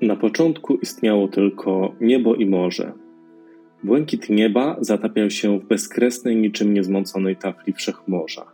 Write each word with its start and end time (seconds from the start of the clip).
Na 0.00 0.16
początku 0.16 0.76
istniało 0.76 1.28
tylko 1.28 1.94
niebo 2.00 2.34
i 2.34 2.46
morze. 2.46 2.92
Błękit 3.84 4.30
nieba 4.30 4.76
zatapiał 4.80 5.30
się 5.30 5.58
w 5.58 5.66
bezkresnej, 5.66 6.36
niczym 6.36 6.74
niezmąconej 6.74 7.36
tafli 7.36 7.72
wszechmorza. 7.72 8.44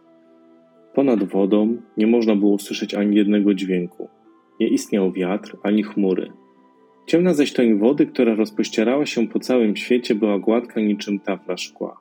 Ponad 0.95 1.25
wodą 1.25 1.77
nie 1.97 2.07
można 2.07 2.37
było 2.37 2.53
usłyszeć 2.53 2.95
ani 2.95 3.17
jednego 3.17 3.55
dźwięku. 3.55 4.09
Nie 4.61 4.69
istniał 4.69 5.13
wiatr 5.13 5.57
ani 5.63 5.83
chmury. 5.83 6.33
Ciemna 7.07 7.35
zaś 7.35 7.53
toń 7.53 7.79
wody, 7.79 8.07
która 8.07 8.35
rozpościerała 8.35 9.07
się 9.07 9.29
po 9.29 9.39
całym 9.39 9.77
świecie, 9.77 10.15
była 10.15 10.39
gładka 10.39 10.81
niczym 10.81 11.21
tafla 11.21 11.57
szkła. 11.57 12.01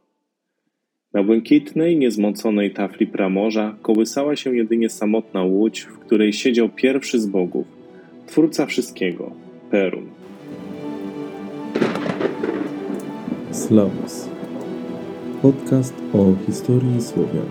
Na 1.13 1.23
błękitnej, 1.23 1.97
niezmąconej 1.97 2.71
tafli 2.71 3.07
pramorza 3.07 3.75
kołysała 3.81 4.35
się 4.35 4.55
jedynie 4.55 4.89
samotna 4.89 5.43
łódź, 5.43 5.81
w 5.81 5.99
której 5.99 6.34
siedział 6.34 6.70
pierwszy 6.70 7.20
z 7.20 7.26
bogów– 7.27 7.67
Twórca 8.31 8.66
wszystkiego, 8.66 9.31
Perun. 9.71 10.09
Slavos. 13.52 14.30
Podcast 15.41 15.94
o 16.13 16.45
historii 16.45 17.02
Słowian. 17.02 17.45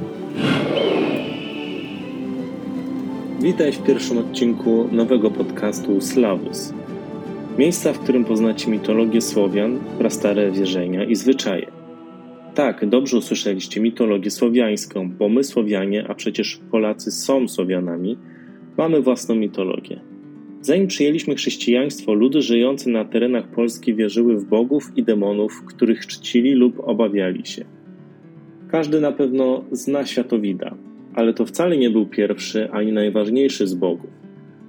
Witaj 3.41 3.73
w 3.73 3.83
pierwszym 3.83 4.19
odcinku 4.19 4.89
nowego 4.93 5.31
podcastu 5.31 6.01
Slavus. 6.01 6.73
Miejsca, 7.59 7.93
w 7.93 7.99
którym 7.99 8.25
poznacie 8.25 8.71
mitologię 8.71 9.21
Słowian, 9.21 9.79
prastare 9.99 10.53
wierzenia 10.53 11.05
i 11.05 11.15
zwyczaje. 11.15 11.67
Tak, 12.55 12.89
dobrze 12.89 13.17
usłyszeliście 13.17 13.81
mitologię 13.81 14.31
słowiańską, 14.31 15.11
bo 15.19 15.29
my 15.29 15.45
Słowianie, 15.45 16.07
a 16.09 16.15
przecież 16.15 16.61
Polacy 16.71 17.13
są 17.13 17.49
Słowianami, 17.49 18.19
mamy 18.77 19.03
własną 19.03 19.35
mitologię. 19.35 20.01
Zanim 20.63 20.87
przyjęliśmy 20.87 21.35
chrześcijaństwo, 21.35 22.15
ludy 22.15 22.43
żyjące 22.43 22.91
na 22.91 23.05
terenach 23.05 23.49
Polski 23.49 23.95
wierzyły 23.95 24.37
w 24.37 24.45
bogów 24.45 24.93
i 24.97 25.03
demonów, 25.03 25.65
których 25.67 26.07
czcili 26.07 26.53
lub 26.53 26.81
obawiali 26.81 27.47
się. 27.47 27.65
Każdy 28.71 29.01
na 29.01 29.13
pewno 29.13 29.65
zna 29.73 30.07
światowida, 30.07 30.77
ale 31.15 31.35
to 31.35 31.47
wcale 31.47 31.77
nie 31.77 31.91
był 31.91 32.07
pierwszy 32.07 32.71
ani 32.71 32.93
najważniejszy 32.93 33.67
z 33.67 33.75
bogów. 33.75 34.11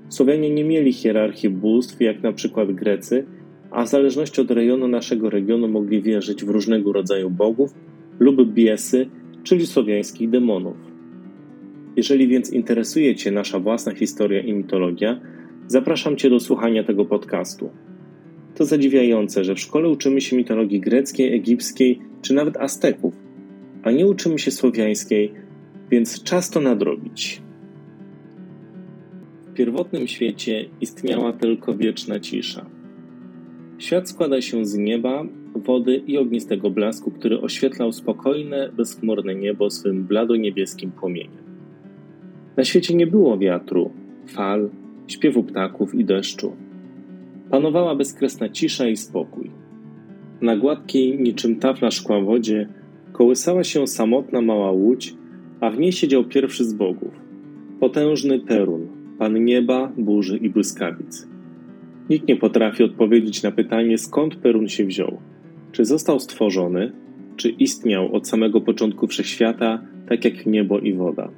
Słowianie 0.09 0.49
nie 0.49 0.63
mieli 0.63 0.93
hierarchii 0.93 1.49
bóstw, 1.49 2.01
jak 2.01 2.23
na 2.23 2.33
przykład 2.33 2.71
Grecy, 2.71 3.25
a 3.71 3.85
w 3.85 3.89
zależności 3.89 4.41
od 4.41 4.51
rejonu 4.51 4.87
naszego 4.87 5.29
regionu 5.29 5.67
mogli 5.67 6.01
wierzyć 6.01 6.45
w 6.45 6.49
różnego 6.49 6.93
rodzaju 6.93 7.29
bogów 7.29 7.73
lub 8.19 8.53
biesy, 8.53 9.09
czyli 9.43 9.67
słowiańskich 9.67 10.29
demonów. 10.29 10.77
Jeżeli 11.95 12.27
więc 12.27 12.53
interesuje 12.53 13.15
Cię 13.15 13.31
nasza 13.31 13.59
własna 13.59 13.95
historia 13.95 14.41
i 14.41 14.53
mitologia, 14.53 15.19
Zapraszam 15.71 16.17
Cię 16.17 16.29
do 16.29 16.39
słuchania 16.39 16.83
tego 16.83 17.05
podcastu. 17.05 17.69
To 18.55 18.65
zadziwiające, 18.65 19.43
że 19.43 19.55
w 19.55 19.59
szkole 19.59 19.89
uczymy 19.89 20.21
się 20.21 20.35
mitologii 20.37 20.79
greckiej, 20.79 21.35
egipskiej 21.35 21.99
czy 22.21 22.33
nawet 22.33 22.57
Azteków, 22.57 23.13
a 23.83 23.91
nie 23.91 24.07
uczymy 24.07 24.39
się 24.39 24.51
słowiańskiej, 24.51 25.33
więc 25.91 26.23
czas 26.23 26.49
to 26.49 26.61
nadrobić. 26.61 27.41
W 29.47 29.53
pierwotnym 29.53 30.07
świecie 30.07 30.65
istniała 30.81 31.33
tylko 31.33 31.75
wieczna 31.75 32.19
cisza. 32.19 32.65
Świat 33.77 34.09
składa 34.09 34.41
się 34.41 34.65
z 34.65 34.77
nieba, 34.77 35.25
wody 35.55 35.95
i 36.07 36.17
ognistego 36.17 36.69
blasku, 36.69 37.11
który 37.11 37.41
oświetlał 37.41 37.91
spokojne, 37.91 38.69
bezchmurne 38.77 39.35
niebo 39.35 39.69
swym 39.69 40.07
blado-niebieskim 40.07 40.91
płomieniem. 40.91 41.43
Na 42.57 42.63
świecie 42.63 42.95
nie 42.95 43.07
było 43.07 43.37
wiatru, 43.37 43.91
fal, 44.27 44.69
śpiewu 45.07 45.43
ptaków 45.43 45.95
i 45.95 46.05
deszczu. 46.05 46.55
Panowała 47.49 47.95
bezkresna 47.95 48.49
cisza 48.49 48.87
i 48.87 48.97
spokój. 48.97 49.51
Na 50.41 50.57
gładkiej, 50.57 51.19
niczym 51.19 51.55
tafla 51.55 51.91
szkła 51.91 52.21
wodzie, 52.21 52.69
kołysała 53.11 53.63
się 53.63 53.87
samotna 53.87 54.41
mała 54.41 54.71
łódź, 54.71 55.13
a 55.59 55.69
w 55.69 55.79
niej 55.79 55.91
siedział 55.91 56.23
pierwszy 56.23 56.65
z 56.65 56.73
bogów, 56.73 57.11
potężny 57.79 58.39
Perun, 58.39 58.87
pan 59.19 59.45
nieba, 59.45 59.91
burzy 59.97 60.37
i 60.37 60.49
błyskawic. 60.49 61.27
Nikt 62.09 62.27
nie 62.27 62.35
potrafi 62.35 62.83
odpowiedzieć 62.83 63.43
na 63.43 63.51
pytanie, 63.51 63.97
skąd 63.97 64.35
Perun 64.35 64.67
się 64.67 64.85
wziął. 64.85 65.17
Czy 65.71 65.85
został 65.85 66.19
stworzony, 66.19 66.91
czy 67.35 67.49
istniał 67.49 68.15
od 68.15 68.27
samego 68.27 68.61
początku 68.61 69.07
wszechświata, 69.07 69.81
tak 70.09 70.25
jak 70.25 70.45
niebo 70.45 70.79
i 70.79 70.93
woda. 70.93 71.29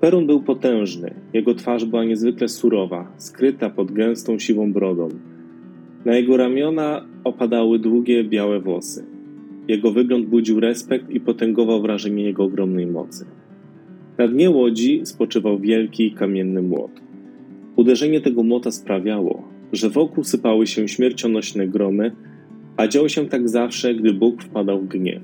Perun 0.00 0.26
był 0.26 0.42
potężny, 0.42 1.14
jego 1.32 1.54
twarz 1.54 1.84
była 1.84 2.04
niezwykle 2.04 2.48
surowa, 2.48 3.12
skryta 3.16 3.70
pod 3.70 3.92
gęstą 3.92 4.38
siwą 4.38 4.72
brodą. 4.72 5.08
Na 6.04 6.16
jego 6.16 6.36
ramiona 6.36 7.06
opadały 7.24 7.78
długie, 7.78 8.24
białe 8.24 8.60
włosy. 8.60 9.04
Jego 9.68 9.92
wygląd 9.92 10.26
budził 10.26 10.60
respekt 10.60 11.10
i 11.10 11.20
potęgował 11.20 11.82
wrażenie 11.82 12.24
jego 12.24 12.44
ogromnej 12.44 12.86
mocy. 12.86 13.24
Na 14.18 14.28
dnie 14.28 14.50
łodzi 14.50 15.00
spoczywał 15.04 15.58
wielki 15.58 16.12
kamienny 16.12 16.62
młot. 16.62 16.90
Uderzenie 17.76 18.20
tego 18.20 18.42
młota 18.42 18.70
sprawiało, 18.70 19.48
że 19.72 19.90
wokół 19.90 20.24
sypały 20.24 20.66
się 20.66 20.88
śmiercionośne 20.88 21.68
gromy, 21.68 22.12
a 22.76 22.88
działo 22.88 23.08
się 23.08 23.26
tak 23.26 23.48
zawsze, 23.48 23.94
gdy 23.94 24.12
Bóg 24.14 24.42
wpadał 24.42 24.80
w 24.80 24.88
gniew. 24.88 25.22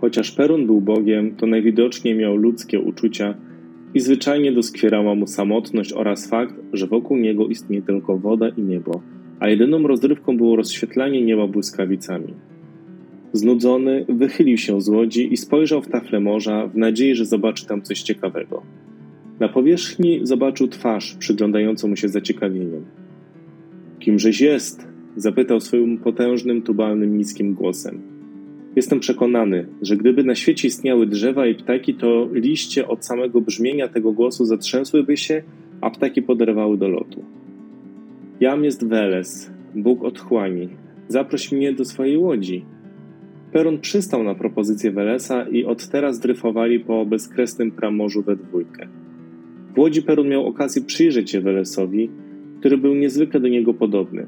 Chociaż 0.00 0.30
Perun 0.30 0.66
był 0.66 0.80
Bogiem, 0.80 1.36
to 1.36 1.46
najwidoczniej 1.46 2.14
miał 2.14 2.36
ludzkie 2.36 2.80
uczucia 2.80 3.34
i 3.94 4.00
zwyczajnie 4.00 4.52
doskwierała 4.52 5.14
mu 5.14 5.26
samotność 5.26 5.92
oraz 5.92 6.28
fakt, 6.28 6.54
że 6.72 6.86
wokół 6.86 7.16
niego 7.16 7.46
istnieje 7.46 7.82
tylko 7.82 8.18
woda 8.18 8.48
i 8.48 8.62
niebo, 8.62 9.00
a 9.40 9.48
jedyną 9.48 9.86
rozrywką 9.86 10.36
było 10.36 10.56
rozświetlanie 10.56 11.22
nieba 11.22 11.46
błyskawicami. 11.46 12.34
Znudzony, 13.32 14.04
wychylił 14.08 14.56
się 14.56 14.80
z 14.80 14.88
łodzi 14.88 15.32
i 15.32 15.36
spojrzał 15.36 15.82
w 15.82 15.88
tafle 15.88 16.20
morza 16.20 16.66
w 16.66 16.76
nadziei, 16.76 17.14
że 17.14 17.24
zobaczy 17.24 17.66
tam 17.66 17.82
coś 17.82 18.02
ciekawego. 18.02 18.62
Na 19.40 19.48
powierzchni 19.48 20.20
zobaczył 20.22 20.68
twarz 20.68 21.14
przyglądającą 21.14 21.88
mu 21.88 21.96
się 21.96 22.08
zaciekawieniem. 22.08 22.84
Kimżeś 23.98 24.40
jest? 24.40 24.88
zapytał 25.16 25.60
swoim 25.60 25.98
potężnym, 25.98 26.62
tubalnym, 26.62 27.18
niskim 27.18 27.54
głosem. 27.54 28.17
Jestem 28.76 29.00
przekonany, 29.00 29.66
że 29.82 29.96
gdyby 29.96 30.24
na 30.24 30.34
świecie 30.34 30.68
istniały 30.68 31.06
drzewa 31.06 31.46
i 31.46 31.54
ptaki, 31.54 31.94
to 31.94 32.28
liście 32.32 32.88
od 32.88 33.06
samego 33.06 33.40
brzmienia 33.40 33.88
tego 33.88 34.12
głosu 34.12 34.44
zatrzęsłyby 34.44 35.16
się, 35.16 35.42
a 35.80 35.90
ptaki 35.90 36.22
poderwały 36.22 36.78
do 36.78 36.88
lotu. 36.88 37.24
Jam 38.40 38.64
jest 38.64 38.88
Weles, 38.88 39.50
Bóg 39.74 40.04
otchłani. 40.04 40.68
Zaproś 41.08 41.52
mnie 41.52 41.72
do 41.72 41.84
swojej 41.84 42.16
łodzi. 42.16 42.64
Peron 43.52 43.78
przystał 43.78 44.22
na 44.22 44.34
propozycję 44.34 44.90
Welesa 44.90 45.48
i 45.48 45.64
od 45.64 45.88
teraz 45.88 46.20
dryfowali 46.20 46.80
po 46.80 47.06
bezkresnym 47.06 47.70
pramorzu 47.70 48.22
we 48.22 48.36
dwójkę. 48.36 48.88
W 49.74 49.78
łodzi 49.78 50.02
Peron 50.02 50.28
miał 50.28 50.46
okazję 50.46 50.82
przyjrzeć 50.82 51.30
się 51.30 51.40
Welesowi, 51.40 52.10
który 52.60 52.78
był 52.78 52.94
niezwykle 52.94 53.40
do 53.40 53.48
niego 53.48 53.74
podobny. 53.74 54.26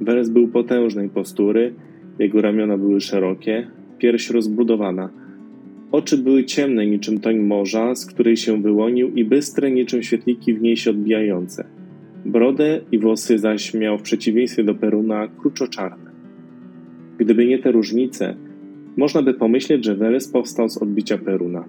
Weles 0.00 0.30
był 0.30 0.48
potężnej 0.48 1.08
postury, 1.08 1.74
jego 2.18 2.42
ramiona 2.42 2.78
były 2.78 3.00
szerokie, 3.00 3.66
pierś 3.98 4.30
rozbudowana. 4.30 5.10
Oczy 5.92 6.18
były 6.18 6.44
ciemne 6.44 6.86
niczym 6.86 7.20
toń 7.20 7.38
morza, 7.38 7.94
z 7.94 8.06
której 8.06 8.36
się 8.36 8.62
wyłonił 8.62 9.10
i 9.14 9.24
bystre 9.24 9.70
niczym 9.70 10.02
świetliki 10.02 10.54
w 10.54 10.62
niej 10.62 10.76
się 10.76 10.90
odbijające. 10.90 11.64
Brodę 12.24 12.80
i 12.92 12.98
włosy 12.98 13.38
zaś 13.38 13.74
miał 13.74 13.98
w 13.98 14.02
przeciwieństwie 14.02 14.64
do 14.64 14.74
Peruna 14.74 15.28
kruczo-czarne. 15.28 16.10
Gdyby 17.18 17.46
nie 17.46 17.58
te 17.58 17.72
różnice, 17.72 18.36
można 18.96 19.22
by 19.22 19.34
pomyśleć, 19.34 19.84
że 19.84 19.94
Weles 19.94 20.28
powstał 20.28 20.68
z 20.68 20.82
odbicia 20.82 21.18
Peruna. 21.18 21.64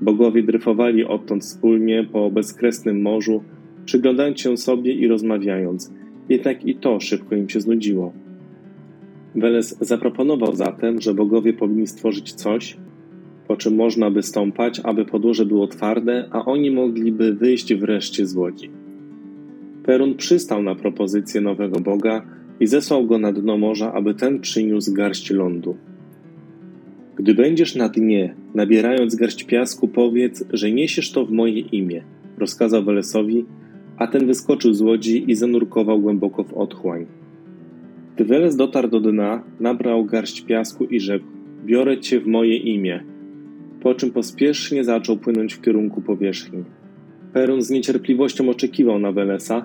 Bogowie 0.00 0.42
dryfowali 0.42 1.04
odtąd 1.04 1.42
wspólnie 1.42 2.06
po 2.12 2.30
bezkresnym 2.30 3.02
morzu, 3.02 3.42
przyglądając 3.84 4.40
się 4.40 4.56
sobie 4.56 4.92
i 4.92 5.08
rozmawiając, 5.08 5.92
jednak 6.28 6.66
i 6.66 6.74
to 6.74 7.00
szybko 7.00 7.34
im 7.34 7.48
się 7.48 7.60
znudziło. 7.60 8.12
Weles 9.34 9.76
zaproponował 9.80 10.54
zatem, 10.54 11.00
że 11.00 11.14
bogowie 11.14 11.52
powinni 11.52 11.86
stworzyć 11.86 12.32
coś, 12.32 12.76
po 13.48 13.56
czym 13.56 13.74
można 13.74 14.10
by 14.10 14.22
stąpać, 14.22 14.80
aby 14.84 15.04
podłoże 15.04 15.46
było 15.46 15.66
twarde, 15.66 16.28
a 16.30 16.44
oni 16.44 16.70
mogliby 16.70 17.34
wyjść 17.34 17.74
wreszcie 17.74 18.26
z 18.26 18.36
łodzi. 18.36 18.70
Perun 19.84 20.14
przystał 20.14 20.62
na 20.62 20.74
propozycję 20.74 21.40
nowego 21.40 21.80
boga 21.80 22.26
i 22.60 22.66
zesłał 22.66 23.06
go 23.06 23.18
na 23.18 23.32
dno 23.32 23.58
morza, 23.58 23.92
aby 23.92 24.14
ten 24.14 24.40
przyniósł 24.40 24.94
garść 24.94 25.30
lądu. 25.30 25.76
Gdy 27.16 27.34
będziesz 27.34 27.76
na 27.76 27.88
dnie, 27.88 28.34
nabierając 28.54 29.16
garść 29.16 29.44
piasku, 29.44 29.88
powiedz, 29.88 30.44
że 30.52 30.72
niesiesz 30.72 31.12
to 31.12 31.26
w 31.26 31.30
moje 31.30 31.60
imię, 31.60 32.04
rozkazał 32.38 32.84
Welesowi, 32.84 33.44
a 33.96 34.06
ten 34.06 34.26
wyskoczył 34.26 34.74
z 34.74 34.80
łodzi 34.80 35.30
i 35.30 35.34
zanurkował 35.34 36.00
głęboko 36.00 36.44
w 36.44 36.54
otchłań. 36.54 37.06
Gdy 38.14 38.24
Weles 38.24 38.56
dotarł 38.56 38.88
do 38.88 39.00
dna, 39.00 39.42
nabrał 39.60 40.04
garść 40.04 40.40
piasku 40.40 40.84
i 40.84 41.00
rzekł: 41.00 41.26
Biorę 41.64 41.98
cię 41.98 42.20
w 42.20 42.26
moje 42.26 42.56
imię. 42.56 43.04
Po 43.80 43.94
czym 43.94 44.10
pospiesznie 44.10 44.84
zaczął 44.84 45.16
płynąć 45.16 45.54
w 45.54 45.60
kierunku 45.60 46.02
powierzchni. 46.02 46.64
Perun 47.32 47.62
z 47.62 47.70
niecierpliwością 47.70 48.48
oczekiwał 48.48 48.98
na 48.98 49.12
Welesa, 49.12 49.64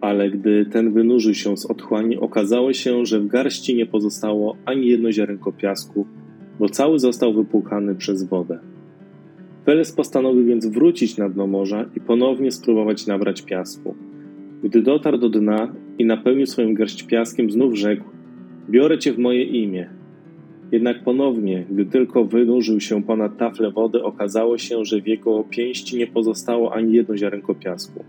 ale 0.00 0.30
gdy 0.30 0.66
ten 0.66 0.92
wynurzył 0.92 1.34
się 1.34 1.56
z 1.56 1.66
otchłani, 1.66 2.16
okazało 2.16 2.72
się, 2.72 3.06
że 3.06 3.20
w 3.20 3.26
garści 3.26 3.74
nie 3.74 3.86
pozostało 3.86 4.56
ani 4.64 4.88
jedno 4.88 5.12
ziarenko 5.12 5.52
piasku, 5.52 6.06
bo 6.58 6.68
cały 6.68 6.98
został 6.98 7.34
wypłukany 7.34 7.94
przez 7.94 8.24
wodę. 8.24 8.58
Weles 9.66 9.92
postanowił 9.92 10.44
więc 10.44 10.66
wrócić 10.66 11.16
na 11.16 11.28
dno 11.28 11.46
morza 11.46 11.84
i 11.96 12.00
ponownie 12.00 12.52
spróbować 12.52 13.06
nabrać 13.06 13.42
piasku. 13.42 13.94
Gdy 14.62 14.82
dotarł 14.82 15.18
do 15.18 15.28
dna 15.28 15.72
i 15.98 16.04
napełnił 16.04 16.46
swoją 16.46 16.74
garść 16.74 17.02
piaskiem, 17.02 17.50
znów 17.50 17.74
rzekł: 17.74 18.04
Biorę 18.70 18.98
cię 18.98 19.12
w 19.12 19.18
moje 19.18 19.44
imię. 19.44 19.88
Jednak 20.72 21.04
ponownie, 21.04 21.64
gdy 21.70 21.86
tylko 21.86 22.24
wynurzył 22.24 22.80
się 22.80 23.02
ponad 23.02 23.38
taflę 23.38 23.70
wody, 23.70 24.02
okazało 24.02 24.58
się, 24.58 24.84
że 24.84 25.00
w 25.00 25.06
jego 25.06 25.44
pięści 25.44 25.96
nie 25.96 26.06
pozostało 26.06 26.74
ani 26.74 26.92
jedno 26.92 27.16
ziarenko 27.16 27.54
piasku. 27.54 28.04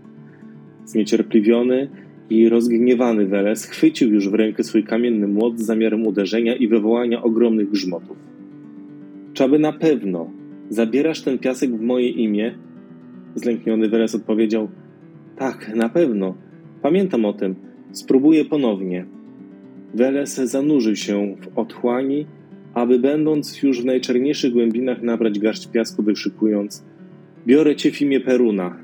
Zniecierpliwiony 0.84 1.88
i 2.30 2.48
rozgniewany 2.48 3.26
Weles 3.26 3.64
chwycił 3.64 4.12
już 4.12 4.28
w 4.28 4.34
rękę 4.34 4.64
swój 4.64 4.84
kamienny 4.84 5.28
młot 5.28 5.58
z 5.58 5.62
zamiarem 5.62 6.06
uderzenia 6.06 6.56
i 6.56 6.68
wywołania 6.68 7.22
ogromnych 7.22 7.70
grzmotów. 7.70 8.16
Czaby 9.32 9.58
na 9.58 9.72
pewno 9.72 10.30
zabierasz 10.68 11.22
ten 11.22 11.38
piasek 11.38 11.70
w 11.70 11.80
moje 11.80 12.08
imię? 12.08 12.54
Zlękniony 13.34 13.88
Weles 13.88 14.14
odpowiedział: 14.14 14.68
Tak, 15.38 15.74
na 15.74 15.88
pewno. 15.88 16.34
Pamiętam 16.82 17.24
o 17.24 17.32
tym. 17.32 17.54
Spróbuję 17.92 18.44
ponownie. 18.44 19.06
Weles 19.94 20.34
zanurzył 20.34 20.96
się 20.96 21.36
w 21.40 21.58
otchłani, 21.58 22.26
aby 22.74 22.98
będąc 22.98 23.62
już 23.62 23.82
w 23.82 23.84
najczerniejszych 23.84 24.52
głębinach 24.52 25.02
nabrać 25.02 25.38
garść 25.38 25.66
piasku, 25.66 26.02
wykrzykując: 26.02 26.84
Biorę 27.46 27.76
cię 27.76 27.90
w 27.90 28.02
imię 28.02 28.20
Peruna. 28.20 28.76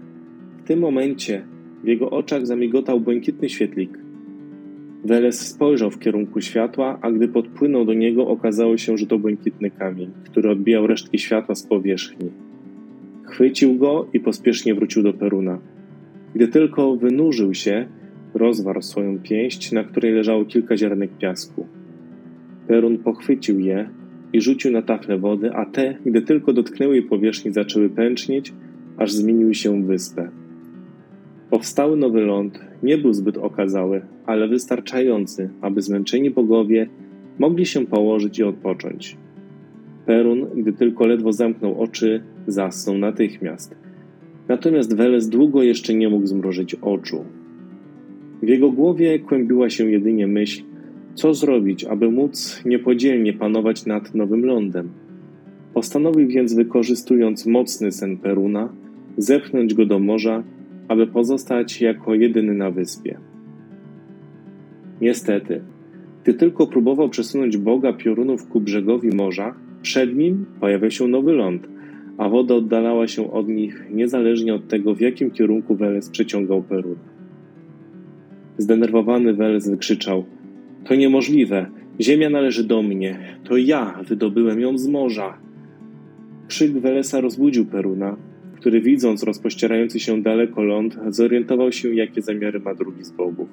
W 0.59 0.67
tym 0.67 0.79
momencie 0.79 1.43
w 1.85 1.87
jego 1.87 2.11
oczach 2.11 2.47
zamigotał 2.47 3.01
błękitny 3.01 3.49
świetlik. 3.49 3.99
Weles 5.05 5.49
spojrzał 5.49 5.91
w 5.91 5.99
kierunku 5.99 6.41
światła, 6.41 6.99
a 7.03 7.11
gdy 7.11 7.29
podpłynął 7.29 7.85
do 7.85 7.95
niego, 7.95 8.29
okazało 8.29 8.77
się, 8.77 8.99
że 8.99 9.07
to 9.07 9.19
błękitny 9.19 9.71
kamień, 9.71 10.11
który 10.25 10.51
odbijał 10.51 10.87
resztki 10.87 11.19
światła 11.19 11.55
z 11.55 11.67
powierzchni. 11.67 12.31
Chwycił 13.25 13.75
go 13.75 14.09
i 14.13 14.21
pospiesznie 14.21 14.75
wrócił 14.75 15.03
do 15.03 15.13
Peruna. 15.13 15.59
Gdy 16.35 16.49
tylko 16.49 16.97
wynurzył 16.97 17.55
się, 17.55 17.87
rozwarł 18.35 18.83
swoją 18.83 19.19
pięść, 19.19 19.73
na 19.73 19.85
której 19.85 20.13
leżało 20.13 20.45
kilka 20.45 20.77
ziarnek 20.77 21.11
piasku. 21.19 21.67
Perun 22.69 22.99
pochwycił 22.99 23.61
je 23.61 23.89
i 24.33 24.41
rzucił 24.41 24.73
na 24.73 24.83
taflę 24.83 25.19
wody, 25.19 25.53
a 25.53 25.67
te, 25.67 25.97
gdy 26.07 26.23
tylko 26.23 26.53
dotknęły 26.53 26.95
jej 26.95 27.05
powierzchni, 27.05 27.53
zaczęły 27.53 27.89
pęcznieć, 27.89 28.53
aż 28.97 29.13
zmieniły 29.13 29.55
się 29.55 29.83
w 29.83 29.87
wyspę. 29.87 30.29
Powstały 31.51 31.97
nowy 31.97 32.21
ląd 32.21 32.61
nie 32.83 32.99
był 32.99 33.13
zbyt 33.13 33.39
okazały, 33.39 34.03
ale 34.27 34.49
wystarczający, 34.49 35.51
aby 35.61 35.83
zmęczeni 35.83 36.31
bogowie 36.31 36.87
mogli 37.39 37.67
się 37.67 37.87
położyć 37.87 38.39
i 38.39 38.43
odpocząć. 38.43 39.17
Perun, 40.07 40.47
gdy 40.57 40.73
tylko 40.73 41.07
ledwo 41.07 41.33
zamknął 41.33 41.81
oczy, 41.81 42.23
zasnął 42.47 42.99
natychmiast. 42.99 43.84
Natomiast 44.49 44.97
Weles 44.97 45.29
długo 45.29 45.63
jeszcze 45.63 45.95
nie 45.95 46.09
mógł 46.09 46.27
zmrożyć 46.27 46.75
oczu. 46.75 47.25
W 48.43 48.49
jego 48.49 48.71
głowie 48.71 49.19
kłębiła 49.19 49.71
się 49.71 49.91
jedynie 49.91 50.27
myśl, 50.27 50.63
co 51.15 51.35
zrobić, 51.35 51.85
aby 51.85 52.11
móc 52.11 52.63
niepodzielnie 52.65 53.33
panować 53.33 53.87
nad 53.87 54.15
nowym 54.15 54.45
lądem. 54.45 54.89
Postanowił 55.75 56.29
więc, 56.29 56.55
wykorzystując 56.55 57.47
mocny 57.47 57.93
sen 57.93 58.17
Peruna, 58.17 58.73
zepchnąć 59.17 59.75
go 59.75 59.87
do 59.87 59.99
morza 59.99 60.43
aby 60.89 61.07
pozostać 61.07 61.81
jako 61.81 62.15
jedyny 62.15 62.55
na 62.55 62.71
wyspie. 62.71 63.19
Niestety, 65.01 65.61
gdy 66.23 66.35
tylko 66.35 66.67
próbował 66.67 67.09
przesunąć 67.09 67.57
Boga 67.57 67.93
piorunów 67.93 68.49
ku 68.49 68.61
brzegowi 68.61 69.09
morza, 69.09 69.55
przed 69.83 70.17
nim 70.17 70.47
pojawiał 70.61 70.91
się 70.91 71.09
nowy 71.09 71.33
ląd, 71.33 71.69
a 72.19 72.29
woda 72.29 72.55
oddalała 72.55 73.09
się 73.09 73.33
od 73.33 73.49
nich 73.49 73.85
niezależnie 73.91 74.55
od 74.55 74.69
tego, 74.69 74.95
w 74.95 75.01
jakim 75.01 75.31
kierunku 75.31 75.77
Weles 75.77 76.11
przeciągał 76.11 76.63
Peruna. 76.63 77.15
Zdenerwowany 78.59 79.35
Weles 79.35 79.69
wykrzyczał: 79.71 80.25
To 80.85 80.95
niemożliwe! 80.95 81.67
Ziemia 82.01 82.31
należy 82.31 82.65
do 82.65 82.83
mnie! 82.83 83.19
To 83.45 83.57
ja 83.57 84.03
wydobyłem 84.09 84.61
ją 84.61 84.79
z 84.79 84.89
morza! 84.89 85.39
Krzyk 86.49 86.73
Welesa 86.73 87.21
rozbudził 87.21 87.67
Peruna, 87.67 88.17
który 88.57 88.81
widząc 88.81 89.23
rozpościerający 89.23 90.01
się 90.01 90.23
daleko 90.23 90.63
ląd, 90.63 90.99
zorientował 91.09 91.73
się, 91.73 91.95
jakie 91.95 92.23
zamiary 92.23 92.61
ma 92.61 92.75
drugi 92.75 93.05
z 93.05 93.11
bogów. 93.11 93.49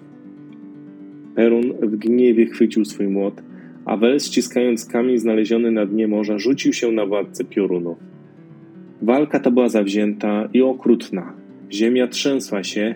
Perun 1.35 1.73
w 1.81 1.95
gniewie 1.95 2.45
chwycił 2.45 2.85
swój 2.85 3.07
młot, 3.07 3.41
a 3.85 3.97
Wel, 3.97 4.19
ściskając 4.19 4.85
kamień 4.85 5.17
znaleziony 5.17 5.71
na 5.71 5.85
dnie 5.85 6.07
morza, 6.07 6.37
rzucił 6.39 6.73
się 6.73 6.91
na 6.91 7.05
władcę 7.05 7.43
piorunów. 7.43 7.97
Walka 9.01 9.39
ta 9.39 9.51
była 9.51 9.69
zawzięta 9.69 10.49
i 10.53 10.61
okrutna. 10.61 11.33
Ziemia 11.71 12.07
trzęsła 12.07 12.63
się, 12.63 12.95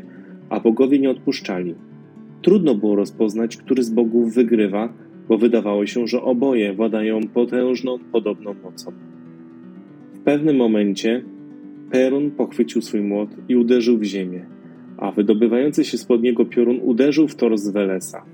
a 0.49 0.59
bogowie 0.59 0.99
nie 0.99 1.09
odpuszczali. 1.09 1.75
Trudno 2.41 2.75
było 2.75 2.95
rozpoznać, 2.95 3.57
który 3.57 3.83
z 3.83 3.89
bogów 3.89 4.33
wygrywa, 4.33 4.93
bo 5.29 5.37
wydawało 5.37 5.85
się, 5.85 6.07
że 6.07 6.21
oboje 6.21 6.73
władają 6.73 7.19
potężną, 7.33 7.99
podobną 8.11 8.55
mocą. 8.63 8.91
W 10.13 10.19
pewnym 10.19 10.55
momencie 10.55 11.23
Perun 11.91 12.31
pochwycił 12.31 12.81
swój 12.81 13.01
młot 13.01 13.29
i 13.49 13.55
uderzył 13.55 13.97
w 13.97 14.03
ziemię, 14.03 14.45
a 14.97 15.11
wydobywający 15.11 15.85
się 15.85 15.97
spod 15.97 16.21
niego 16.21 16.45
piorun 16.45 16.79
uderzył 16.83 17.27
w 17.27 17.35
tors 17.35 17.67
Welesa. 17.67 18.25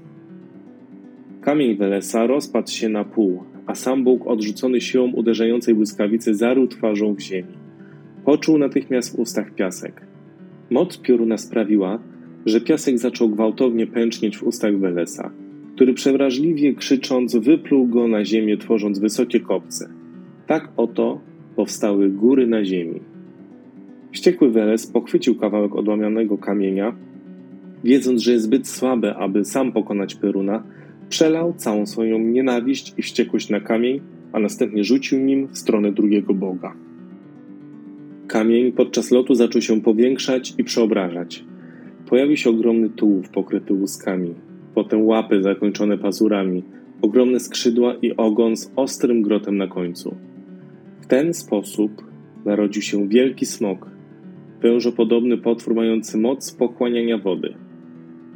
Kamień 1.41 1.77
Welesa 1.77 2.27
rozpadł 2.27 2.71
się 2.71 2.89
na 2.89 3.03
pół, 3.03 3.43
a 3.71 3.75
sam 3.75 4.03
Bóg, 4.03 4.27
odrzucony 4.27 4.81
siłą 4.81 5.11
uderzającej 5.11 5.75
błyskawicy, 5.75 6.35
zarył 6.35 6.67
twarzą 6.67 7.13
w 7.15 7.19
ziemi. 7.19 7.53
Poczuł 8.25 8.57
natychmiast 8.57 9.15
w 9.15 9.19
ustach 9.19 9.55
piasek. 9.55 10.01
Moc 10.69 10.97
pioruna 10.97 11.37
sprawiła, 11.37 11.99
że 12.45 12.61
piasek 12.61 12.97
zaczął 12.99 13.29
gwałtownie 13.29 13.87
pęcznieć 13.87 14.37
w 14.37 14.43
ustach 14.43 14.79
Welesa, 14.79 15.31
który 15.75 15.93
przewrażliwie 15.93 16.73
krzycząc 16.73 17.35
wypluł 17.35 17.87
go 17.87 18.07
na 18.07 18.25
ziemię, 18.25 18.57
tworząc 18.57 18.99
wysokie 18.99 19.39
kopce. 19.39 19.89
Tak 20.47 20.69
oto 20.77 21.21
powstały 21.55 22.09
góry 22.09 22.47
na 22.47 22.65
ziemi. 22.65 22.99
Wściekły 24.11 24.51
Weles 24.51 24.87
pochwycił 24.87 25.35
kawałek 25.35 25.75
odłamianego 25.75 26.37
kamienia, 26.37 26.95
wiedząc, 27.83 28.21
że 28.21 28.31
jest 28.31 28.45
zbyt 28.45 28.67
słaby, 28.67 29.13
aby 29.15 29.45
sam 29.45 29.71
pokonać 29.71 30.15
Peruna, 30.15 30.63
przelał 31.11 31.53
całą 31.53 31.85
swoją 31.85 32.19
nienawiść 32.19 32.93
i 32.97 33.01
wściekłość 33.01 33.49
na 33.49 33.59
kamień, 33.59 34.01
a 34.33 34.39
następnie 34.39 34.83
rzucił 34.83 35.19
nim 35.19 35.47
w 35.47 35.57
stronę 35.57 35.91
drugiego 35.91 36.33
boga. 36.33 36.73
Kamień 38.27 38.71
podczas 38.71 39.11
lotu 39.11 39.35
zaczął 39.35 39.61
się 39.61 39.81
powiększać 39.81 40.53
i 40.57 40.63
przeobrażać. 40.63 41.45
Pojawił 42.09 42.37
się 42.37 42.49
ogromny 42.49 42.89
tułów 42.89 43.29
pokryty 43.29 43.73
łuskami, 43.73 44.33
potem 44.75 45.05
łapy 45.05 45.43
zakończone 45.43 45.97
pazurami, 45.97 46.63
ogromne 47.01 47.39
skrzydła 47.39 47.93
i 48.01 48.15
ogon 48.17 48.57
z 48.57 48.71
ostrym 48.75 49.21
grotem 49.21 49.57
na 49.57 49.67
końcu. 49.67 50.15
W 51.01 51.07
ten 51.07 51.33
sposób 51.33 51.91
narodził 52.45 52.81
się 52.81 53.07
wielki 53.07 53.45
smok, 53.45 53.89
wężopodobny 54.61 55.37
potwór 55.37 55.75
mający 55.75 56.17
moc 56.17 56.51
pochłaniania 56.51 57.17
wody. 57.17 57.53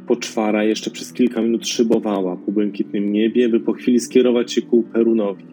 Poczwara 0.06 0.64
jeszcze 0.64 0.90
przez 0.90 1.12
kilka 1.12 1.42
minut 1.42 1.68
szybowała 1.68 2.36
po 2.36 2.52
błękitnym 2.52 3.12
niebie, 3.12 3.48
by 3.48 3.60
po 3.60 3.72
chwili 3.72 4.00
skierować 4.00 4.52
się 4.52 4.62
ku 4.62 4.82
Perunowi, 4.82 5.44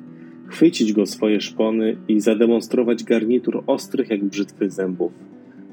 chwycić 0.48 0.94
go 0.94 1.06
swoje 1.06 1.42
szpony 1.42 1.98
i 2.08 2.20
zademonstrować 2.20 3.04
garnitur 3.04 3.64
ostrych 3.68 4.10
jak 4.10 4.26
brzytwy 4.26 4.70
zębów. 4.70 5.12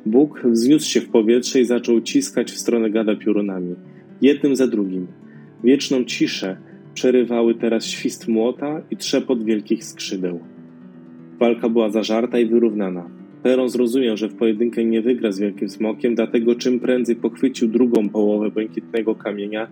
Bóg 0.07 0.43
wzniósł 0.45 0.91
się 0.91 1.01
w 1.01 1.09
powietrze 1.09 1.61
i 1.61 1.65
zaczął 1.65 2.01
ciskać 2.01 2.51
w 2.51 2.59
stronę 2.59 2.91
gada 2.91 3.17
piorunami, 3.17 3.75
jednym 4.23 4.57
za 4.57 4.67
drugim. 4.67 5.07
Wieczną 5.65 6.05
ciszę 6.05 6.57
przerywały 6.95 7.55
teraz 7.55 7.85
świst 7.87 8.29
młota 8.29 8.83
i 8.91 8.97
trzepot 8.97 9.45
wielkich 9.45 9.85
skrzydeł. 9.85 10.41
Walka 11.39 11.69
była 11.69 11.91
zażarta 11.91 12.39
i 12.39 12.47
wyrównana. 12.47 13.20
Peron 13.43 13.69
zrozumiał, 13.69 14.17
że 14.17 14.29
w 14.29 14.35
pojedynkę 14.35 14.85
nie 14.85 15.03
wygra 15.03 15.33
z 15.33 15.39
Wielkim 15.39 15.69
Smokiem, 15.69 16.15
dlatego 16.15 16.55
czym 16.55 16.81
prędzej 16.81 17.17
pochwycił 17.17 17.69
drugą 17.69 18.09
połowę 18.09 18.51
błękitnego 18.51 19.15
kamienia, 19.15 19.69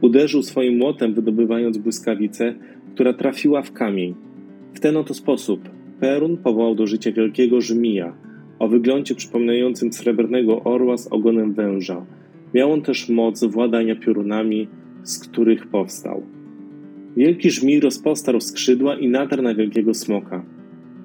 uderzył 0.00 0.42
swoim 0.42 0.78
młotem, 0.78 1.14
wydobywając 1.14 1.78
błyskawicę, 1.78 2.54
która 2.94 3.12
trafiła 3.12 3.62
w 3.62 3.72
kamień. 3.72 4.14
W 4.74 4.80
ten 4.80 4.96
oto 4.96 5.14
sposób 5.14 5.60
Perun 6.00 6.36
powołał 6.36 6.74
do 6.74 6.86
życia 6.86 7.12
wielkiego 7.12 7.60
żmija, 7.60 8.16
o 8.58 8.68
wyglądzie 8.68 9.14
przypominającym 9.14 9.92
srebrnego 9.92 10.64
orła 10.64 10.96
z 10.96 11.06
ogonem 11.06 11.54
węża. 11.54 12.06
Miał 12.54 12.72
on 12.72 12.82
też 12.82 13.08
moc 13.08 13.44
władania 13.44 13.96
piorunami, 13.96 14.68
z 15.02 15.18
których 15.18 15.66
powstał. 15.66 16.22
Wielki 17.16 17.50
żmij 17.50 17.80
rozpostarł 17.80 18.40
skrzydła 18.40 18.98
i 18.98 19.08
natarł 19.08 19.42
na 19.42 19.54
wielkiego 19.54 19.94
smoka. 19.94 20.44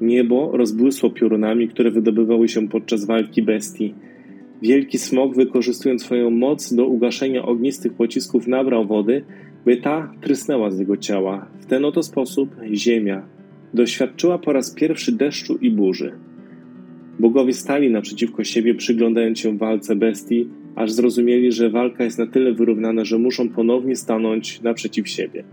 Niebo 0.01 0.57
rozbłysło 0.57 1.09
piorunami, 1.09 1.67
które 1.67 1.91
wydobywały 1.91 2.47
się 2.47 2.67
podczas 2.67 3.05
walki 3.05 3.43
bestii. 3.43 3.93
Wielki 4.61 4.97
smok, 4.97 5.35
wykorzystując 5.35 6.03
swoją 6.03 6.29
moc 6.29 6.73
do 6.73 6.87
ugaszenia 6.87 7.45
ognistych 7.45 7.93
pocisków, 7.93 8.47
nabrał 8.47 8.87
wody, 8.87 9.23
by 9.65 9.77
ta 9.77 10.13
trysnęła 10.21 10.71
z 10.71 10.79
jego 10.79 10.97
ciała. 10.97 11.47
W 11.59 11.65
ten 11.65 11.85
oto 11.85 12.03
sposób 12.03 12.55
ziemia 12.73 13.25
doświadczyła 13.73 14.37
po 14.37 14.53
raz 14.53 14.73
pierwszy 14.73 15.11
deszczu 15.11 15.57
i 15.61 15.71
burzy. 15.71 16.11
Bogowie 17.19 17.53
stali 17.53 17.89
naprzeciwko 17.89 18.43
siebie, 18.43 18.75
przyglądając 18.75 19.39
się 19.39 19.57
walce 19.57 19.95
bestii, 19.95 20.49
aż 20.75 20.91
zrozumieli, 20.91 21.51
że 21.51 21.69
walka 21.69 22.03
jest 22.03 22.19
na 22.19 22.27
tyle 22.27 22.53
wyrównana, 22.53 23.05
że 23.05 23.17
muszą 23.17 23.49
ponownie 23.49 23.95
stanąć 23.95 24.61
naprzeciw 24.61 25.09
siebie. 25.09 25.43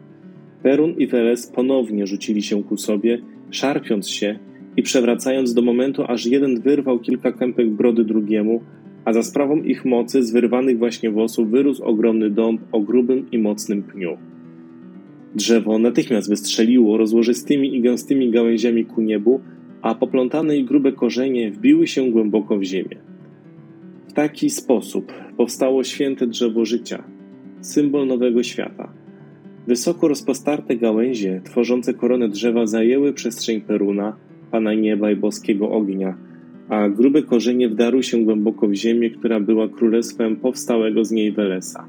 Perun 0.63 0.95
i 0.99 1.07
Weles 1.07 1.47
ponownie 1.47 2.07
rzucili 2.07 2.43
się 2.43 2.63
ku 2.63 2.77
sobie, 2.77 3.19
szarpiąc 3.53 4.09
się 4.09 4.39
i 4.77 4.83
przewracając 4.83 5.55
do 5.55 5.63
momentu, 5.63 6.05
aż 6.09 6.27
jeden 6.27 6.61
wyrwał 6.61 6.99
kilka 6.99 7.33
kępek 7.33 7.71
brody 7.71 8.05
drugiemu, 8.05 8.63
a 9.05 9.13
za 9.13 9.23
sprawą 9.23 9.57
ich 9.57 9.85
mocy 9.85 10.23
z 10.23 10.33
wyrwanych 10.33 10.79
właśnie 10.79 11.11
włosów 11.11 11.51
wyrósł 11.51 11.85
ogromny 11.85 12.31
dąb 12.31 12.61
o 12.73 12.81
grubym 12.81 13.31
i 13.31 13.39
mocnym 13.39 13.83
pniu. 13.83 14.17
Drzewo 15.35 15.79
natychmiast 15.79 16.29
wystrzeliło 16.29 16.97
rozłożystymi 16.97 17.77
i 17.77 17.81
gęstymi 17.81 18.31
gałęziami 18.31 18.85
ku 18.85 19.01
niebu, 19.01 19.41
a 19.83 19.95
poplątane 19.95 20.57
i 20.57 20.65
grube 20.65 20.93
korzenie 20.93 21.51
wbiły 21.51 21.87
się 21.87 22.11
głęboko 22.11 22.59
w 22.59 22.63
ziemię. 22.63 22.97
W 24.09 24.13
taki 24.13 24.51
sposób 24.51 25.13
powstało 25.37 25.85
święte 25.85 26.27
drzewo 26.27 26.65
życia, 26.65 27.05
symbol 27.61 28.07
nowego 28.07 28.43
świata. 28.43 28.93
Wysoko 29.67 30.09
rozpostarte 30.09 30.77
gałęzie, 30.77 31.41
tworzące 31.45 31.95
koronę 31.95 32.29
drzewa, 32.29 32.67
zajęły 32.67 33.13
przestrzeń 33.13 33.61
Peruna, 33.61 34.17
Pana 34.51 34.75
Nieba 34.75 35.11
i 35.11 35.17
boskiego 35.17 35.71
ognia, 35.71 36.17
a 36.69 36.89
grube 36.89 37.23
korzenie 37.23 37.69
wdarły 37.69 38.03
się 38.03 38.25
głęboko 38.25 38.69
w 38.69 38.75
ziemię, 38.75 39.11
która 39.11 39.41
była 39.41 39.69
królestwem 39.69 40.37
powstałego 40.37 41.05
z 41.05 41.11
niej 41.11 41.33
Welesa. 41.33 41.87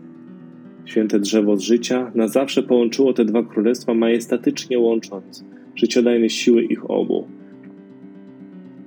Święte 0.85 1.19
drzewo 1.19 1.57
z 1.57 1.61
życia 1.61 2.11
na 2.15 2.27
zawsze 2.27 2.63
połączyło 2.63 3.13
te 3.13 3.25
dwa 3.25 3.43
królestwa 3.43 3.93
majestatycznie 3.93 4.79
łącząc 4.79 5.45
życiodajne 5.75 6.29
siły 6.29 6.63
ich 6.63 6.91
obu. 6.91 7.27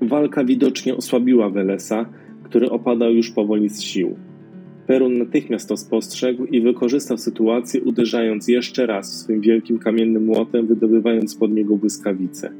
Walka 0.02 0.44
widocznie 0.44 0.96
osłabiła 0.96 1.50
Welesa, 1.50 2.06
który 2.42 2.70
opadał 2.70 3.12
już 3.12 3.30
powoli 3.30 3.68
z 3.68 3.80
sił. 3.82 4.16
Perun 4.86 5.18
natychmiast 5.18 5.68
to 5.68 5.76
spostrzegł 5.76 6.44
i 6.44 6.60
wykorzystał 6.60 7.18
sytuację, 7.18 7.80
uderzając 7.80 8.48
jeszcze 8.48 8.86
raz 8.86 9.20
swym 9.20 9.40
wielkim 9.40 9.78
kamiennym 9.78 10.24
młotem, 10.24 10.66
wydobywając 10.66 11.34
pod 11.34 11.52
niego 11.52 11.76
błyskawicę. 11.76 12.52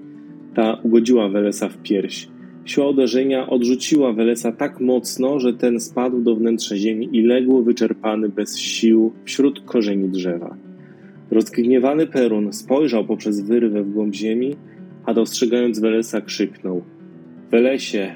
Ta 0.55 0.75
ugodziła 0.83 1.29
Welesa 1.29 1.69
w 1.69 1.83
pierś. 1.83 2.29
Siła 2.65 2.89
uderzenia 2.89 3.47
odrzuciła 3.47 4.13
Welesa 4.13 4.53
tak 4.53 4.81
mocno, 4.81 5.41
że 5.41 5.55
ten 5.55 5.81
spadł 5.81 6.23
do 6.23 6.37
wnętrza 6.37 6.77
ziemi 6.77 7.09
i 7.13 7.23
legł 7.23 7.63
wyczerpany 7.63 8.29
bez 8.29 8.59
sił 8.59 9.13
wśród 9.25 9.61
korzeni 9.61 10.09
drzewa. 10.09 10.57
Rozgniewany 11.31 12.07
Perun 12.07 12.53
spojrzał 12.53 13.05
poprzez 13.05 13.41
wyrwę 13.41 13.83
w 13.83 13.93
głąb 13.93 14.15
ziemi, 14.15 14.57
a 15.05 15.15
dostrzegając 15.15 15.81
Welesa 15.81 16.21
krzyknął: 16.21 16.83
Welesie, 17.51 18.15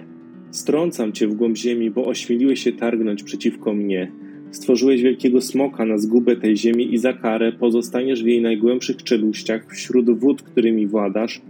strącam 0.51 1.13
cię 1.13 1.29
w 1.29 1.35
głąb 1.35 1.57
ziemi, 1.57 1.91
bo 1.91 2.07
ośmieliłeś 2.07 2.61
się 2.61 2.73
targnąć 2.73 3.23
przeciwko 3.23 3.75
mnie. 3.75 4.13
Stworzyłeś 4.51 5.03
wielkiego 5.03 5.41
smoka 5.41 5.85
na 5.85 5.99
zgubę 5.99 6.37
tej 6.37 6.57
ziemi 6.57 6.95
i 6.95 6.99
za 6.99 7.13
karę 7.13 7.53
pozostaniesz 7.53 8.23
w 8.23 8.27
jej 8.27 8.43
najgłębszych 8.43 8.97
czeluściach 8.97 9.67
wśród 9.73 10.19
wód, 10.19 10.43
którymi 10.43 10.87
władasz, 10.87 11.41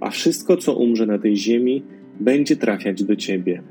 a 0.00 0.10
wszystko, 0.10 0.56
co 0.56 0.76
umrze 0.76 1.06
na 1.06 1.18
tej 1.18 1.36
ziemi, 1.36 1.82
będzie 2.20 2.56
trafiać 2.56 3.04
do 3.04 3.16
ciebie. 3.16 3.62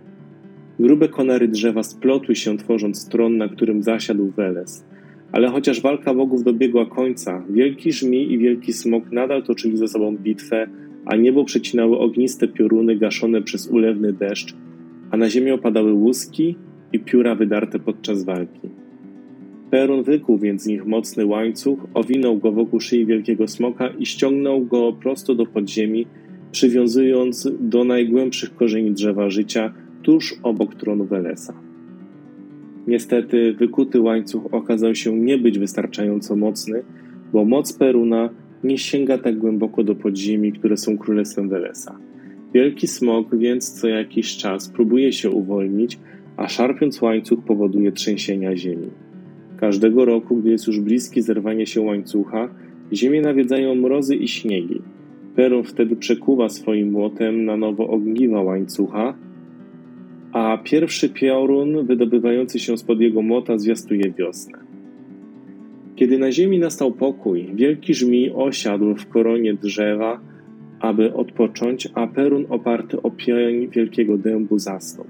Grube 0.80 1.10
konary 1.10 1.48
drzewa 1.48 1.84
splotły 1.84 2.36
się, 2.36 2.58
tworząc 2.58 3.10
tron, 3.10 3.38
na 3.38 3.50
którym 3.50 3.84
zasiadł 3.84 4.32
Weles. 4.32 4.86
Ale 5.32 5.48
chociaż 5.48 5.82
walka 5.82 6.14
bogów 6.14 6.44
dobiegła 6.44 6.86
końca, 6.86 7.44
wielki 7.50 7.92
żmij 7.92 8.32
i 8.32 8.38
wielki 8.38 8.74
smok 8.74 9.12
nadal 9.12 9.44
toczyli 9.44 9.78
ze 9.78 9.88
sobą 9.88 10.18
bitwę, 10.18 10.68
a 11.06 11.16
niebo 11.16 11.46
przecinały 11.46 12.00
ogniste 12.00 12.48
pioruny 12.48 12.96
gaszone 12.96 13.42
przez 13.42 13.68
ulewny 13.68 14.14
deszcz, 14.14 14.56
a 15.16 15.18
na 15.18 15.30
ziemię 15.30 15.54
opadały 15.54 15.94
łuski 15.94 16.56
i 16.94 17.00
pióra 17.00 17.36
wydarte 17.36 17.80
podczas 17.80 18.24
walki. 18.24 18.70
Perun 19.72 20.04
wykuł 20.04 20.38
więc 20.38 20.64
z 20.64 20.68
nich 20.68 20.86
mocny 20.86 21.26
łańcuch, 21.26 21.80
owinął 21.94 22.38
go 22.38 22.52
wokół 22.52 22.80
szyi 22.80 23.06
wielkiego 23.06 23.48
smoka 23.48 23.88
i 23.88 24.06
ściągnął 24.06 24.66
go 24.66 24.94
prosto 24.94 25.36
do 25.36 25.46
podziemi, 25.46 26.08
przywiązując 26.52 27.50
do 27.60 27.84
najgłębszych 27.84 28.56
korzeni 28.56 28.92
drzewa 28.92 29.30
życia 29.30 29.74
tuż 30.04 30.36
obok 30.44 30.76
tronu 30.76 31.06
Welesa. 31.06 31.54
Niestety 32.88 33.54
wykuty 33.54 34.02
łańcuch 34.02 34.54
okazał 34.54 34.96
się 34.96 35.20
nie 35.20 35.38
być 35.38 35.60
wystarczająco 35.60 36.36
mocny, 36.36 36.84
bo 37.34 37.46
moc 37.46 37.74
Peruna 37.74 38.30
nie 38.64 38.78
sięga 38.78 39.18
tak 39.18 39.38
głęboko 39.38 39.84
do 39.84 39.96
podziemi, 39.96 40.52
które 40.54 40.78
są 40.78 40.98
królestwem 40.98 41.50
Welesa. 41.50 42.00
Wielki 42.56 42.88
smok 42.88 43.36
więc 43.38 43.82
co 43.82 43.88
jakiś 43.88 44.38
czas 44.38 44.70
próbuje 44.70 45.14
się 45.14 45.30
uwolnić, 45.30 46.00
a 46.38 46.48
szarpiąc 46.48 47.02
łańcuch 47.02 47.44
powoduje 47.44 47.92
trzęsienia 47.92 48.56
ziemi. 48.56 48.90
Każdego 49.58 50.06
roku, 50.06 50.36
gdy 50.36 50.50
jest 50.50 50.68
już 50.68 50.80
bliskie 50.80 51.22
zerwanie 51.22 51.66
się 51.66 51.82
łańcucha, 51.82 52.50
ziemię 52.94 53.22
nawiedzają 53.22 53.76
mrozy 53.76 54.16
i 54.16 54.28
śniegi. 54.28 54.82
Perun 55.36 55.64
wtedy 55.64 55.96
przekuwa 55.96 56.50
swoim 56.50 56.92
młotem 56.92 57.46
na 57.46 57.58
nowo 57.58 57.88
ogniwa 57.88 58.42
łańcucha, 58.42 59.18
a 60.32 60.58
pierwszy 60.64 61.10
piorun 61.10 61.86
wydobywający 61.86 62.60
się 62.60 62.78
spod 62.78 63.02
jego 63.02 63.22
młota 63.22 63.58
zwiastuje 63.58 64.12
wiosnę. 64.12 64.60
Kiedy 65.96 66.18
na 66.18 66.32
ziemi 66.32 66.60
nastał 66.60 66.92
pokój, 66.92 67.50
wielki 67.56 67.94
żmij 67.94 68.32
osiadł 68.36 68.96
w 68.96 69.08
koronie 69.08 69.54
drzewa, 69.54 70.35
aby 70.86 71.14
odpocząć, 71.14 71.88
a 71.94 72.08
Perun 72.08 72.46
oparty 72.50 73.02
o 73.02 73.12
pień 73.12 73.70
wielkiego 73.70 74.18
dębu 74.18 74.60
zasnął. 74.60 75.06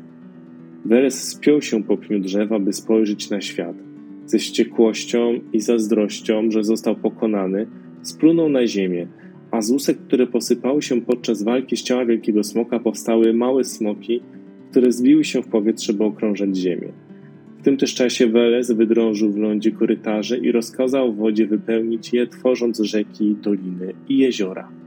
Weres 0.86 1.28
spiął 1.28 1.62
się 1.62 1.84
po 1.84 1.98
pniu 1.98 2.20
drzewa, 2.20 2.60
by 2.60 2.74
spojrzeć 2.74 3.30
na 3.30 3.42
świat. 3.42 3.76
Ze 4.26 4.38
wściekłością 4.38 5.40
i 5.54 5.60
zazdrością, 5.62 6.52
że 6.52 6.64
został 6.64 6.96
pokonany, 6.96 7.68
splunął 8.02 8.50
na 8.50 8.68
ziemię, 8.68 9.08
a 9.52 9.62
z 9.62 9.72
łusek, 9.72 9.98
które 9.98 10.28
posypały 10.28 10.82
się 10.82 11.02
podczas 11.02 11.44
walki 11.44 11.78
z 11.78 11.84
ciała 11.84 12.06
wielkiego 12.06 12.44
smoka, 12.44 12.80
powstały 12.80 13.34
małe 13.34 13.64
smoki, 13.64 14.22
które 14.72 14.92
zbiły 14.92 15.24
się 15.24 15.42
w 15.42 15.48
powietrze, 15.48 15.94
by 15.94 16.04
okrążać 16.04 16.58
ziemię. 16.58 16.88
W 17.60 17.64
tym 17.64 17.78
też 17.78 17.96
czasie 17.96 18.28
Weles 18.28 18.72
wydrążył 18.72 19.32
w 19.32 19.38
lądzie 19.38 19.72
korytarze 19.72 20.38
i 20.38 20.52
rozkazał 20.52 21.14
wodzie 21.14 21.48
wypełnić 21.48 22.14
je, 22.14 22.28
tworząc 22.28 22.80
rzeki, 22.80 23.36
doliny 23.42 23.94
i 24.10 24.18
jeziora. 24.18 24.85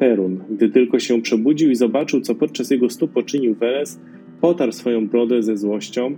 Perun, 0.00 0.40
gdy 0.50 0.68
tylko 0.68 0.98
się 0.98 1.22
przebudził 1.22 1.70
i 1.70 1.74
zobaczył, 1.74 2.20
co 2.20 2.34
podczas 2.34 2.70
jego 2.70 2.90
stóp 2.90 3.12
poczynił 3.12 3.54
Weles, 3.54 4.00
potarł 4.40 4.72
swoją 4.72 5.08
brodę 5.08 5.42
ze 5.42 5.56
złością, 5.56 6.16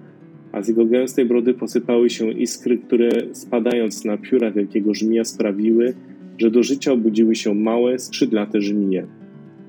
a 0.53 0.63
z 0.63 0.69
jego 0.69 0.87
gęstej 0.87 1.25
brody 1.25 1.55
posypały 1.55 2.11
się 2.11 2.31
iskry, 2.31 2.79
które 2.79 3.11
spadając 3.33 4.05
na 4.05 4.19
pióra 4.19 4.51
wielkiego 4.51 4.95
żmija 4.95 5.25
sprawiły, 5.25 5.95
że 6.39 6.51
do 6.51 6.63
życia 6.63 6.93
obudziły 6.93 7.35
się 7.35 7.55
małe, 7.55 7.99
skrzydlate 7.99 8.61
żmije. 8.61 9.07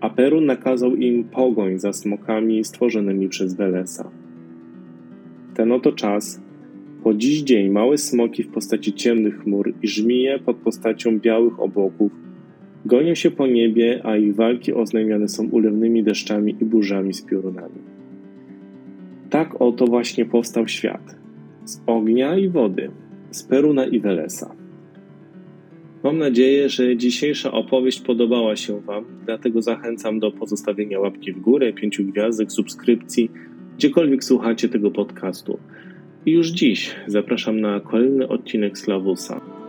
A 0.02 0.10
Perun 0.10 0.46
nakazał 0.46 0.96
im 0.96 1.24
pogoń 1.24 1.80
za 1.80 1.94
smokami 1.94 2.64
stworzonymi 2.64 3.30
przez 3.30 3.56
Welesa. 3.56 4.12
Ten 5.56 5.72
oto 5.72 5.92
czas, 5.92 6.42
po 7.04 7.14
dziś 7.14 7.42
dzień, 7.42 7.70
małe 7.70 7.98
smoki 7.98 8.44
w 8.44 8.48
postaci 8.48 8.94
ciemnych 8.94 9.40
chmur 9.40 9.74
i 9.84 9.88
żmije 9.88 10.40
pod 10.40 10.58
postacią 10.58 11.20
białych 11.20 11.60
obłoków 11.60 12.12
gonią 12.86 13.16
się 13.16 13.32
po 13.32 13.48
niebie, 13.48 14.02
a 14.04 14.18
ich 14.18 14.36
walki 14.36 14.74
oznajmiane 14.74 15.28
są 15.28 15.50
ulewnymi 15.50 16.04
deszczami 16.04 16.56
i 16.62 16.66
burzami 16.66 17.14
z 17.14 17.22
piorunami. 17.22 17.80
Tak 19.30 19.62
oto 19.62 19.86
właśnie 19.86 20.26
powstał 20.26 20.68
świat. 20.68 21.16
Z 21.66 21.82
ognia 21.86 22.38
i 22.38 22.50
wody, 22.50 22.92
z 23.32 23.44
Peruna 23.44 23.86
i 23.86 24.00
Welesa. 24.00 24.56
Mam 26.04 26.18
nadzieję, 26.18 26.70
że 26.70 26.98
dzisiejsza 26.98 27.52
opowieść 27.52 28.02
podobała 28.02 28.56
się 28.56 28.82
Wam, 28.82 29.06
dlatego 29.26 29.62
zachęcam 29.62 30.20
do 30.20 30.32
pozostawienia 30.32 31.00
łapki 31.00 31.34
w 31.34 31.40
górę, 31.40 31.74
pięciu 31.74 32.04
gwiazdek, 32.04 32.52
subskrypcji, 32.52 33.32
gdziekolwiek 33.78 34.24
słuchacie 34.24 34.70
tego 34.70 34.92
podcastu. 34.92 35.60
I 36.26 36.32
już 36.32 36.50
dziś 36.50 36.96
zapraszam 37.08 37.62
na 37.62 37.80
kolejny 37.80 38.28
odcinek 38.28 38.78
Slawusa. 38.78 39.63